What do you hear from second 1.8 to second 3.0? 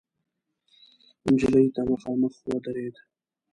مخامخ ودرېد.